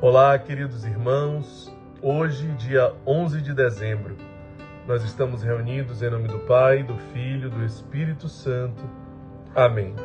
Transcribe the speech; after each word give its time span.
Olá, 0.00 0.38
queridos 0.38 0.84
irmãos. 0.84 1.76
Hoje, 2.00 2.46
dia 2.52 2.94
11 3.04 3.42
de 3.42 3.52
dezembro, 3.52 4.16
nós 4.86 5.02
estamos 5.02 5.42
reunidos 5.42 6.00
em 6.02 6.08
nome 6.08 6.28
do 6.28 6.38
Pai, 6.38 6.84
do 6.84 6.96
Filho, 7.12 7.50
do 7.50 7.64
Espírito 7.64 8.28
Santo. 8.28 8.80
Amém. 9.56 9.96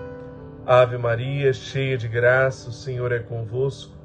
Ave 0.65 0.97
Maria, 0.97 1.53
cheia 1.53 1.95
de 1.95 2.07
graça, 2.07 2.71
o 2.71 2.73
Senhor 2.73 3.11
é 3.11 3.19
convosco. 3.19 3.95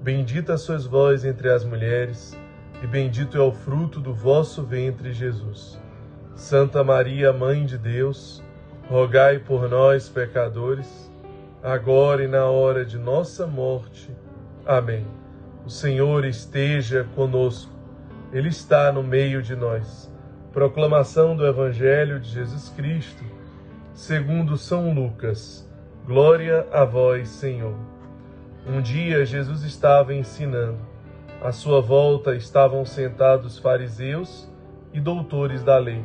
Bendita 0.00 0.56
sois 0.56 0.86
vós 0.86 1.24
entre 1.24 1.50
as 1.50 1.64
mulheres, 1.64 2.38
e 2.80 2.86
bendito 2.86 3.36
é 3.36 3.40
o 3.40 3.50
fruto 3.50 3.98
do 3.98 4.14
vosso 4.14 4.62
ventre, 4.62 5.12
Jesus. 5.12 5.82
Santa 6.36 6.84
Maria, 6.84 7.32
Mãe 7.32 7.66
de 7.66 7.76
Deus, 7.76 8.40
rogai 8.88 9.40
por 9.40 9.68
nós, 9.68 10.08
pecadores, 10.08 11.12
agora 11.60 12.22
e 12.22 12.28
na 12.28 12.44
hora 12.44 12.84
de 12.84 12.96
nossa 12.96 13.48
morte. 13.48 14.14
Amém. 14.64 15.23
O 15.66 15.70
Senhor 15.70 16.26
esteja 16.26 17.04
conosco, 17.14 17.72
Ele 18.30 18.50
está 18.50 18.92
no 18.92 19.02
meio 19.02 19.40
de 19.40 19.56
nós. 19.56 20.12
Proclamação 20.52 21.34
do 21.34 21.46
Evangelho 21.46 22.20
de 22.20 22.28
Jesus 22.28 22.68
Cristo, 22.68 23.24
segundo 23.94 24.58
São 24.58 24.92
Lucas. 24.92 25.66
Glória 26.06 26.66
a 26.70 26.84
vós, 26.84 27.30
Senhor. 27.30 27.74
Um 28.66 28.82
dia 28.82 29.24
Jesus 29.24 29.62
estava 29.62 30.12
ensinando. 30.12 30.76
À 31.42 31.50
sua 31.50 31.80
volta 31.80 32.34
estavam 32.34 32.84
sentados 32.84 33.58
fariseus 33.58 34.46
e 34.92 35.00
doutores 35.00 35.64
da 35.64 35.78
lei, 35.78 36.04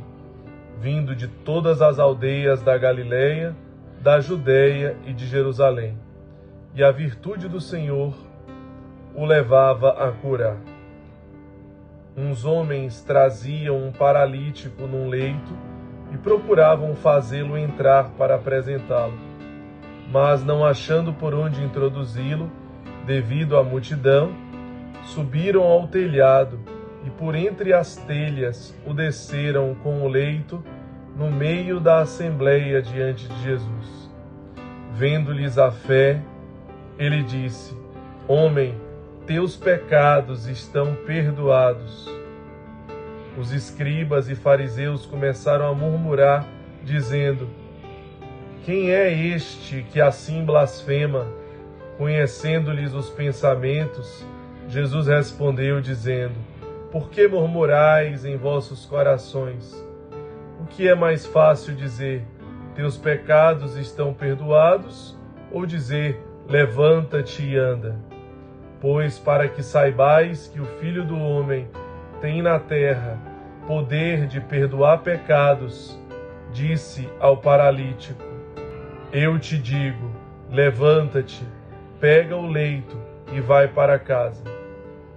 vindo 0.80 1.13
de 1.13 1.27
todas 1.27 1.82
as 1.82 1.99
aldeias 1.99 2.62
da 2.62 2.77
Galileia, 2.77 3.54
da 4.02 4.21
Judéia 4.21 4.96
e 5.05 5.12
de 5.12 5.27
Jerusalém. 5.27 5.98
E 6.74 6.82
a 6.82 6.91
virtude 6.91 7.49
do 7.49 7.60
Senhor 7.60 8.29
o 9.20 9.25
levava 9.25 9.89
a 9.89 10.13
curar. 10.13 10.55
Uns 12.15 12.45
homens 12.45 13.01
traziam 13.01 13.75
um 13.75 13.91
paralítico 13.91 14.87
num 14.87 15.09
leito 15.09 15.53
e 16.13 16.17
procuravam 16.17 16.95
fazê-lo 16.95 17.57
entrar 17.57 18.12
para 18.12 18.35
apresentá-lo. 18.35 19.20
Mas, 20.09 20.41
não 20.41 20.65
achando 20.65 21.12
por 21.12 21.35
onde 21.35 21.62
introduzi-lo, 21.62 22.49
devido 23.05 23.57
à 23.57 23.63
multidão, 23.63 24.31
subiram 25.03 25.63
ao 25.63 25.85
telhado 25.85 26.57
e 27.05 27.09
por 27.09 27.35
entre 27.35 27.73
as 27.73 27.97
telhas 27.97 28.73
o 28.85 28.93
desceram 28.93 29.75
com 29.84 30.01
o 30.01 30.07
leito 30.07 30.63
no 31.17 31.29
meio 31.29 31.81
da 31.81 31.99
assembleia 31.99 32.81
diante 32.81 33.27
de 33.27 33.43
Jesus. 33.43 34.09
Vendo-lhes 34.93 35.57
a 35.57 35.71
fé, 35.71 36.21
ele 36.97 37.21
disse: 37.21 37.77
Homem, 38.25 38.75
teus 39.30 39.55
pecados 39.55 40.48
estão 40.48 40.96
perdoados. 41.05 42.10
Os 43.38 43.52
escribas 43.52 44.27
e 44.27 44.34
fariseus 44.34 45.05
começaram 45.05 45.68
a 45.68 45.76
murmurar, 45.76 46.48
dizendo: 46.84 47.48
Quem 48.66 48.90
é 48.90 49.13
este 49.13 49.84
que 49.84 50.02
assim 50.02 50.44
blasfema? 50.44 51.27
Conhecendo-lhes 51.96 52.91
os 52.91 53.12
pensamentos, 53.12 54.26
Jesus 54.68 55.05
respondeu, 55.05 55.80
dizendo: 55.80 56.34
Por 56.91 57.12
que 57.12 57.27
murmurais 57.27 58.26
em 58.26 58.36
vossos 58.36 58.84
corações? 58.84 59.80
O 60.60 60.66
que 60.66 60.88
é 60.88 60.96
mais 60.96 61.27
fácil 61.27 61.76
dizer: 61.76 62.26
Teus 62.74 62.98
pecados 62.98 63.77
estão 63.77 64.12
perdoados? 64.12 65.16
Ou 65.52 65.68
dizer: 65.68 66.19
Levanta-te 66.47 67.44
e 67.44 67.56
anda? 67.56 68.09
Pois 68.81 69.19
para 69.19 69.50
que 69.50 69.62
saibais 69.62 70.48
que 70.48 70.62
o 70.62 70.66
Filho 70.66 71.03
do 71.03 71.20
Homem 71.20 71.68
tem 72.22 72.42
na 72.42 72.58
terra 72.58 73.20
poder 73.68 74.26
de 74.26 74.40
perdoar 74.40 75.00
pecados, 75.00 76.00
disse 76.53 77.09
ao 77.20 77.36
paralítico: 77.36 78.24
Eu 79.12 79.38
te 79.38 79.58
digo, 79.58 80.09
levanta-te, 80.50 81.44
pega 82.00 82.38
o 82.38 82.48
leito 82.48 82.98
e 83.34 83.42
vai 83.42 83.68
para 83.68 84.00
casa. 84.00 84.44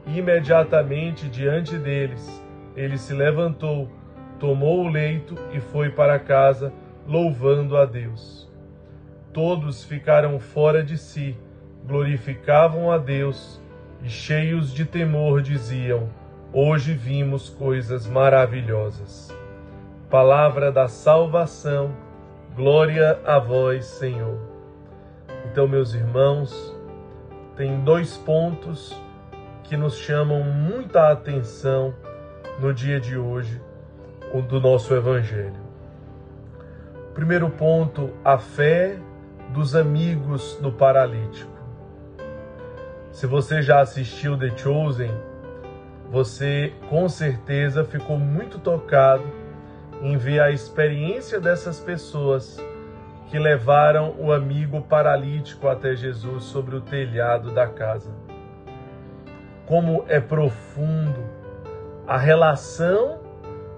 Imediatamente 0.09 1.29
diante 1.29 1.79
deles, 1.79 2.43
ele 2.75 2.99
se 2.99 3.15
levantou, 3.15 3.89
tomou 4.41 4.81
o 4.81 4.89
leito 4.89 5.37
e 5.53 5.61
foi 5.61 5.89
para 5.89 6.19
casa, 6.19 6.73
louvando 7.07 7.77
a 7.77 7.85
Deus. 7.85 8.51
Todos 9.33 9.85
ficaram 9.85 10.41
fora 10.41 10.83
de 10.83 10.99
si 10.99 11.37
glorificavam 11.87 12.91
a 12.91 12.99
Deus 12.99 13.61
e, 14.03 14.09
cheios 14.09 14.73
de 14.73 14.85
temor, 14.85 15.43
diziam: 15.43 16.09
Hoje 16.53 16.93
vimos 16.93 17.49
coisas 17.49 18.07
maravilhosas. 18.07 19.35
Palavra 20.11 20.71
da 20.71 20.89
salvação, 20.89 21.95
glória 22.55 23.19
a 23.25 23.39
vós, 23.39 23.87
Senhor. 23.87 24.39
Então, 25.47 25.67
meus 25.67 25.95
irmãos, 25.95 26.77
tem 27.57 27.81
dois 27.81 28.17
pontos 28.17 28.95
que 29.65 29.77
nos 29.77 29.97
chamam 29.97 30.43
muita 30.43 31.11
atenção 31.11 31.95
no 32.61 32.75
dia 32.75 33.01
de 33.01 33.17
hoje, 33.17 33.61
do 34.49 34.61
nosso 34.61 34.95
Evangelho. 34.95 35.61
Primeiro 37.15 37.49
ponto, 37.51 38.11
a 38.25 38.39
fé 38.39 38.99
dos 39.53 39.75
amigos 39.75 40.59
do 40.61 40.73
paralítico. 40.73 41.62
Se 43.13 43.27
você 43.27 43.61
já 43.61 43.81
assistiu 43.81 44.39
The 44.39 44.57
Chosen, 44.57 45.11
você 46.11 46.73
com 46.89 47.07
certeza 47.11 47.85
ficou 47.85 48.19
muito 48.19 48.59
tocado 48.59 49.25
em 50.01 50.17
ver 50.17 50.41
a 50.41 50.51
experiência 50.51 51.39
dessas 51.39 51.79
pessoas 51.79 52.59
que 53.29 53.39
levaram 53.39 54.15
o 54.19 54.33
amigo 54.33 54.81
paralítico 54.81 55.69
até 55.69 55.95
Jesus 55.95 56.45
sobre 56.45 56.75
o 56.75 56.81
telhado 56.81 57.51
da 57.51 57.67
casa. 57.67 58.11
Como 59.67 60.07
é 60.09 60.19
profundo 60.19 61.23
a 62.09 62.17
relação 62.17 63.21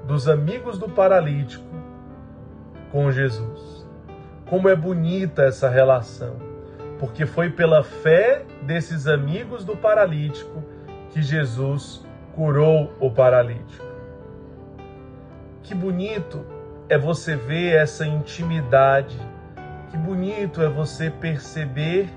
dos 0.06 0.28
amigos 0.28 0.78
do 0.78 0.88
paralítico 0.88 1.64
com 2.92 3.10
Jesus. 3.10 3.84
Como 4.46 4.68
é 4.68 4.76
bonita 4.76 5.42
essa 5.42 5.68
relação 5.68 6.53
porque 6.98 7.26
foi 7.26 7.50
pela 7.50 7.82
fé 7.82 8.44
desses 8.62 9.06
amigos 9.06 9.64
do 9.64 9.76
paralítico 9.76 10.62
que 11.10 11.22
Jesus 11.22 12.04
curou 12.34 12.92
o 12.98 13.10
paralítico. 13.10 13.84
Que 15.62 15.74
bonito 15.74 16.44
é 16.88 16.98
você 16.98 17.36
ver 17.36 17.76
essa 17.76 18.06
intimidade, 18.06 19.18
que 19.90 19.96
bonito 19.96 20.62
é 20.62 20.68
você 20.68 21.10
perceber 21.10 22.08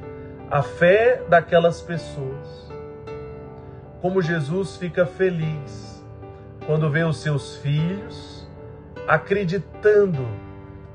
a 0.49 0.61
fé 0.61 1.23
daquelas 1.29 1.81
pessoas. 1.81 2.71
Como 4.01 4.21
Jesus 4.21 4.77
fica 4.77 5.05
feliz 5.05 6.05
quando 6.65 6.89
vê 6.89 7.03
os 7.03 7.17
seus 7.17 7.57
filhos 7.57 8.47
acreditando 9.07 10.27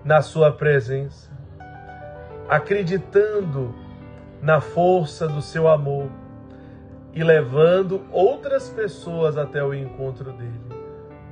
na 0.04 0.20
sua 0.20 0.52
presença, 0.52 1.30
acreditando 2.48 3.74
na 4.40 4.60
força 4.60 5.28
do 5.28 5.40
seu 5.40 5.68
amor 5.68 6.10
e 7.14 7.22
levando 7.22 8.02
outras 8.10 8.68
pessoas 8.68 9.36
até 9.36 9.62
o 9.62 9.74
encontro 9.74 10.32
dele. 10.32 10.60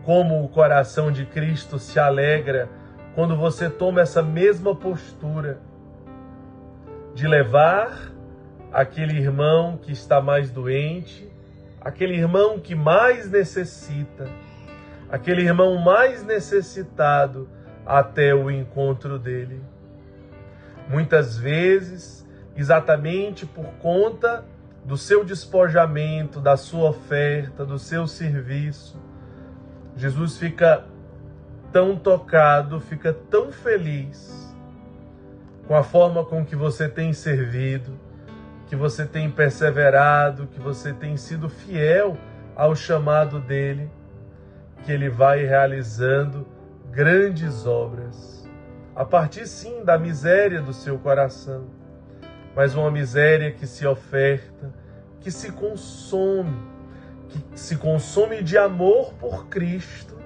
Como 0.05 0.43
o 0.45 0.49
coração 0.49 1.11
de 1.11 1.27
Cristo 1.27 1.79
se 1.79 1.99
alegra 1.99 2.69
quando 3.15 3.37
você 3.37 3.69
toma 3.69 4.01
essa 4.01 4.23
mesma 4.23 4.75
postura 4.75 5.61
de 7.15 7.27
levar 7.27 8.13
aquele 8.73 9.19
irmão 9.19 9.77
que 9.77 9.93
está 9.93 10.21
mais 10.21 10.51
doente, 10.51 11.31
aquele 11.81 12.15
irmão 12.15 12.59
que 12.59 12.75
mais 12.75 13.29
necessita, 13.31 14.29
aquele 15.11 15.43
irmão 15.43 15.77
mais 15.77 16.23
necessitado 16.23 17.49
até 17.85 18.35
o 18.35 18.51
encontro 18.51 19.19
dele. 19.19 19.61
Muitas 20.91 21.39
vezes 21.39 22.29
exatamente 22.57 23.47
por 23.47 23.67
conta 23.81 24.45
do 24.85 24.97
seu 24.97 25.25
despojamento, 25.25 26.41
da 26.41 26.57
sua 26.57 26.91
oferta, 26.91 27.65
do 27.65 27.79
seu 27.79 28.09
serviço. 28.09 28.99
Jesus 29.97 30.37
fica 30.37 30.85
tão 31.71 31.97
tocado, 31.97 32.81
fica 32.81 33.13
tão 33.13 33.53
feliz 33.53 34.53
com 35.69 35.77
a 35.77 35.85
forma 35.85 36.25
com 36.25 36.45
que 36.45 36.57
você 36.57 36.89
tem 36.89 37.13
servido, 37.13 37.97
que 38.67 38.75
você 38.75 39.07
tem 39.07 39.31
perseverado, 39.31 40.49
que 40.49 40.59
você 40.59 40.93
tem 40.93 41.17
sido 41.17 41.49
fiel 41.49 42.19
ao 42.57 42.75
chamado 42.75 43.39
dele, 43.39 43.89
que 44.85 44.91
ele 44.91 45.09
vai 45.09 45.45
realizando 45.45 46.45
grandes 46.91 47.65
obras, 47.65 48.40
a 49.01 49.05
partir 49.05 49.47
sim 49.47 49.83
da 49.83 49.97
miséria 49.97 50.61
do 50.61 50.75
seu 50.75 50.99
coração 50.99 51.81
mas 52.55 52.75
uma 52.75 52.91
miséria 52.91 53.53
que 53.53 53.67
se 53.67 53.87
oferta, 53.87 54.75
que 55.21 55.31
se 55.31 55.53
consome, 55.53 56.57
que 57.29 57.59
se 57.59 57.77
consome 57.77 58.43
de 58.43 58.59
amor 58.59 59.15
por 59.15 59.47
Cristo 59.47 60.19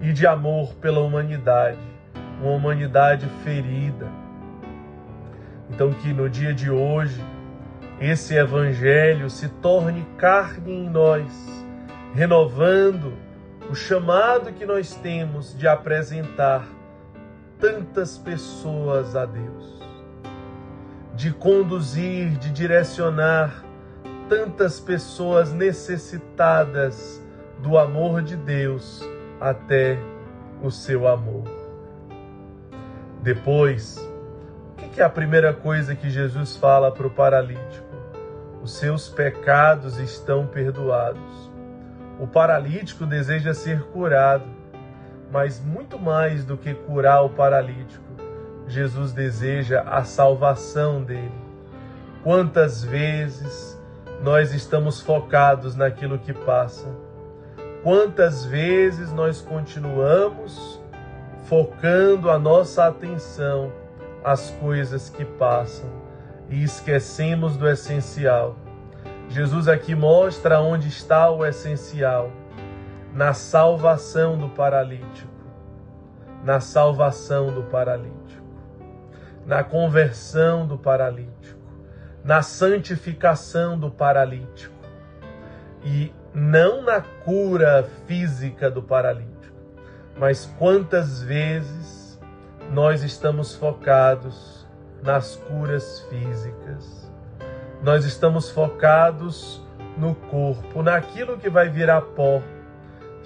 e 0.00 0.12
de 0.12 0.26
amor 0.26 0.74
pela 0.74 1.00
humanidade, 1.00 1.78
uma 2.40 2.50
humanidade 2.50 3.26
ferida. 3.44 4.06
Então, 5.70 5.92
que 5.92 6.12
no 6.12 6.28
dia 6.28 6.52
de 6.52 6.70
hoje, 6.70 7.24
esse 8.00 8.34
Evangelho 8.34 9.30
se 9.30 9.48
torne 9.48 10.06
carne 10.18 10.72
em 10.72 10.90
nós, 10.90 11.32
renovando 12.14 13.12
o 13.70 13.74
chamado 13.74 14.52
que 14.52 14.66
nós 14.66 14.94
temos 14.94 15.56
de 15.56 15.66
apresentar 15.66 16.75
tantas 17.58 18.18
pessoas 18.18 19.16
a 19.16 19.24
Deus, 19.24 19.80
de 21.14 21.32
conduzir, 21.32 22.36
de 22.38 22.50
direcionar 22.50 23.64
tantas 24.28 24.80
pessoas 24.80 25.52
necessitadas 25.52 27.22
do 27.62 27.78
amor 27.78 28.22
de 28.22 28.36
Deus 28.36 29.02
até 29.40 29.98
o 30.62 30.70
seu 30.70 31.06
amor. 31.06 31.44
Depois, 33.22 33.98
o 34.72 34.88
que 34.88 35.00
é 35.00 35.04
a 35.04 35.08
primeira 35.08 35.52
coisa 35.52 35.96
que 35.96 36.10
Jesus 36.10 36.56
fala 36.56 36.92
para 36.92 37.06
o 37.06 37.10
paralítico? 37.10 37.86
Os 38.62 38.76
seus 38.76 39.08
pecados 39.08 39.98
estão 39.98 40.46
perdoados. 40.46 41.50
O 42.18 42.26
paralítico 42.26 43.04
deseja 43.04 43.52
ser 43.52 43.82
curado, 43.84 44.55
mas 45.30 45.60
muito 45.60 45.98
mais 45.98 46.44
do 46.44 46.56
que 46.56 46.74
curar 46.74 47.24
o 47.24 47.30
paralítico, 47.30 48.04
Jesus 48.66 49.12
deseja 49.12 49.82
a 49.82 50.04
salvação 50.04 51.02
dele. 51.02 51.32
Quantas 52.22 52.82
vezes 52.82 53.80
nós 54.22 54.52
estamos 54.52 55.00
focados 55.00 55.76
naquilo 55.76 56.18
que 56.18 56.32
passa? 56.32 56.88
Quantas 57.82 58.44
vezes 58.44 59.12
nós 59.12 59.40
continuamos 59.40 60.80
focando 61.44 62.30
a 62.30 62.38
nossa 62.38 62.86
atenção 62.86 63.72
às 64.24 64.50
coisas 64.50 65.08
que 65.08 65.24
passam 65.24 65.88
e 66.50 66.64
esquecemos 66.64 67.56
do 67.56 67.68
essencial? 67.68 68.56
Jesus 69.28 69.68
aqui 69.68 69.94
mostra 69.94 70.60
onde 70.60 70.88
está 70.88 71.30
o 71.30 71.44
essencial, 71.44 72.30
na 73.16 73.32
salvação 73.32 74.36
do 74.36 74.50
paralítico, 74.50 75.32
na 76.44 76.60
salvação 76.60 77.50
do 77.50 77.62
paralítico, 77.62 78.44
na 79.46 79.64
conversão 79.64 80.66
do 80.66 80.76
paralítico, 80.76 81.58
na 82.22 82.42
santificação 82.42 83.78
do 83.78 83.90
paralítico 83.90 84.74
e 85.82 86.12
não 86.34 86.82
na 86.82 87.00
cura 87.00 87.88
física 88.06 88.70
do 88.70 88.82
paralítico, 88.82 89.56
mas 90.18 90.44
quantas 90.58 91.22
vezes 91.22 92.20
nós 92.70 93.02
estamos 93.02 93.54
focados 93.54 94.68
nas 95.02 95.36
curas 95.36 96.00
físicas. 96.10 97.10
Nós 97.82 98.04
estamos 98.04 98.50
focados 98.50 99.64
no 99.96 100.14
corpo, 100.14 100.82
naquilo 100.82 101.38
que 101.38 101.48
vai 101.48 101.70
virar 101.70 102.02
pó. 102.02 102.42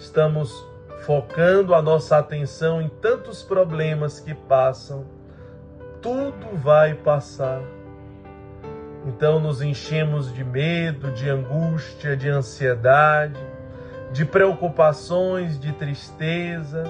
Estamos 0.01 0.67
focando 1.07 1.75
a 1.75 1.81
nossa 1.81 2.19
atenção 2.19 2.83
em 2.83 2.89
tantos 2.89 3.43
problemas 3.43 4.19
que 4.19 4.35
passam. 4.35 5.07
Tudo 6.03 6.57
vai 6.57 6.95
passar 6.95 7.63
então 9.07 9.41
nos 9.41 9.63
enchemos 9.63 10.33
de 10.33 10.45
medo, 10.45 11.11
de 11.13 11.29
angústia, 11.29 12.17
de 12.17 12.29
ansiedade, 12.29 13.41
de 14.13 14.25
preocupações, 14.25 15.59
de 15.59 15.73
tristeza, 15.73 16.85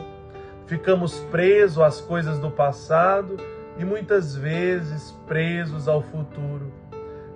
ficamos 0.66 1.20
presos 1.30 1.82
às 1.82 2.00
coisas 2.00 2.38
do 2.38 2.50
passado 2.50 3.36
e 3.78 3.84
muitas 3.84 4.34
vezes 4.34 5.12
presos 5.26 5.86
ao 5.86 6.02
futuro. 6.02 6.72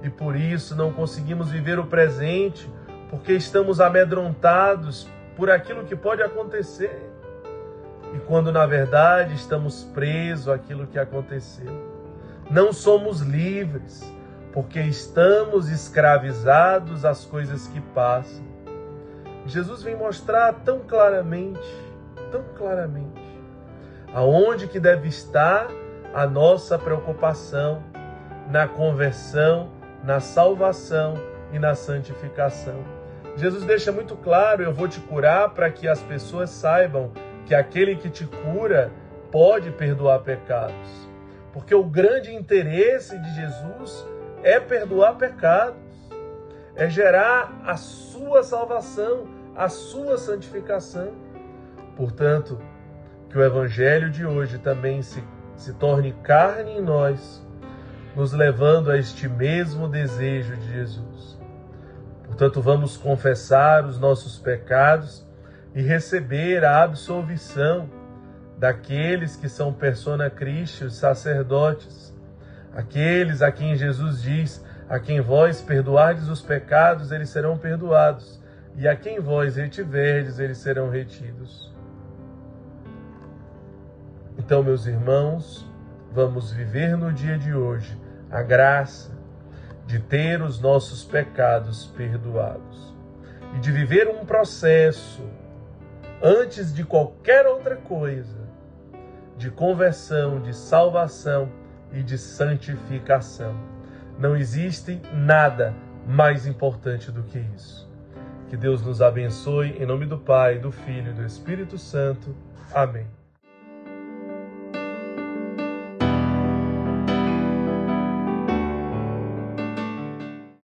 E 0.03 0.11
por 0.11 0.35
isso 0.35 0.75
não 0.75 0.93
conseguimos 0.93 1.51
viver 1.51 1.79
o 1.79 1.87
presente, 1.87 2.69
porque 3.09 3.33
estamos 3.33 3.81
amedrontados 3.81 5.09
por 5.37 5.51
aquilo 5.51 5.85
que 5.85 5.97
pode 5.97 6.23
acontecer. 6.23 7.11
E 8.15 8.19
quando 8.21 8.53
na 8.53 8.65
verdade 8.65 9.35
estamos 9.35 9.85
presos 9.85 10.49
àquilo 10.49 10.87
que 10.87 10.99
aconteceu. 10.99 11.73
Não 12.51 12.73
somos 12.73 13.21
livres 13.21 14.03
porque 14.53 14.81
estamos 14.81 15.69
escravizados 15.69 17.05
às 17.05 17.25
coisas 17.25 17.67
que 17.67 17.81
passam. 17.81 18.45
Jesus 19.47 19.83
vem 19.83 19.97
mostrar 19.97 20.53
tão 20.65 20.79
claramente, 20.81 21.61
tão 22.31 22.43
claramente, 22.57 23.21
aonde 24.15 24.69
que 24.69 24.79
deve 24.79 25.09
estar 25.09 25.69
a 26.15 26.25
nossa 26.27 26.79
preocupação 26.79 27.83
na 28.49 28.69
conversão, 28.69 29.69
na 30.05 30.21
salvação 30.21 31.15
e 31.53 31.59
na 31.59 31.75
santificação. 31.75 32.94
Jesus 33.37 33.65
deixa 33.65 33.91
muito 33.91 34.17
claro: 34.17 34.63
eu 34.63 34.73
vou 34.73 34.89
te 34.89 35.01
curar 35.01 35.51
para 35.51 35.71
que 35.71 35.89
as 35.89 36.01
pessoas 36.01 36.51
saibam 36.51 37.13
que 37.47 37.55
aquele 37.55 37.97
que 37.97 38.09
te 38.09 38.27
cura 38.27 38.91
pode 39.31 39.71
perdoar 39.73 40.21
pecados. 40.21 41.09
Porque 41.53 41.75
o 41.75 41.85
grande 41.85 42.35
interesse 42.35 43.19
de 43.19 43.35
Jesus 43.35 44.07
é 44.43 44.59
perdoar 44.59 45.17
pecados, 45.17 45.77
é 46.77 46.89
gerar 46.89 47.61
a 47.65 47.77
sua 47.77 48.43
salvação, 48.43 49.27
a 49.57 49.69
sua 49.69 50.17
santificação. 50.17 51.13
Portanto, 51.97 52.61
que 53.31 53.39
o 53.39 53.43
Evangelho 53.43 54.11
de 54.11 54.27
hoje 54.27 54.59
também 54.59 55.03
se, 55.03 55.23
se 55.57 55.73
torne 55.75 56.13
carne 56.23 56.79
em 56.79 56.81
nós, 56.81 57.45
nos 58.15 58.33
levando 58.33 58.91
a 58.91 58.99
este 58.99 59.29
mesmo 59.29 59.89
desejo 59.89 60.57
de 60.57 60.73
Jesus. 60.73 61.39
Portanto, 62.27 62.61
vamos 62.61 62.97
confessar 62.97 63.85
os 63.85 63.99
nossos 63.99 64.39
pecados 64.39 65.27
e 65.75 65.83
receber 65.83 66.65
a 66.65 66.83
absolvição 66.83 67.89
daqueles 68.59 69.37
que 69.37 69.49
são 69.49 69.73
persona 69.73 70.31
Christi, 70.31 70.85
os 70.85 70.97
sacerdotes, 70.97 72.15
Aqueles 72.75 73.41
a 73.41 73.53
quem 73.53 73.77
Jesus 73.77 74.21
diz: 74.21 74.65
A 74.89 74.99
quem 74.99 75.21
vós 75.21 75.63
perdoardes 75.63 76.29
os 76.29 76.43
pecados, 76.43 77.13
eles 77.13 77.31
serão 77.31 77.57
perdoados, 77.57 78.41
e 78.77 78.89
a 78.89 78.97
quem 78.97 79.21
vós 79.21 79.57
retiverdes, 79.57 80.41
eles 80.41 80.59
serão 80.59 80.91
retidos. 80.91 81.73
Então, 84.37 84.63
meus 84.65 84.87
irmãos, 84.87 85.65
vamos 86.13 86.51
viver 86.51 86.97
no 86.97 87.13
dia 87.13 87.39
de 87.39 87.55
hoje 87.55 87.97
a 88.29 88.43
graça 88.43 89.13
de 89.87 89.99
ter 89.99 90.43
os 90.43 90.61
nossos 90.61 91.05
pecados 91.05 91.87
perdoados 91.97 92.95
e 93.55 93.59
de 93.59 93.71
viver 93.71 94.09
um 94.09 94.25
processo 94.25 95.23
antes 96.23 96.75
de 96.75 96.85
qualquer 96.85 97.47
outra 97.47 97.77
coisa 97.77 98.45
de 99.37 99.51
conversão, 99.51 100.41
de 100.41 100.55
salvação 100.55 101.51
e 101.93 102.03
de 102.03 102.17
santificação. 102.17 103.55
Não 104.19 104.37
existe 104.37 105.01
nada 105.13 105.75
mais 106.07 106.47
importante 106.47 107.11
do 107.11 107.23
que 107.25 107.39
isso. 107.55 107.91
Que 108.49 108.57
Deus 108.57 108.83
nos 108.83 109.03
abençoe 109.03 109.71
em 109.79 109.87
nome 109.87 110.07
do 110.07 110.19
Pai, 110.19 110.59
do 110.59 110.71
Filho 110.71 111.11
e 111.11 111.15
do 111.15 111.25
Espírito 111.25 111.77
Santo. 111.79 112.35
Amém. 112.73 113.24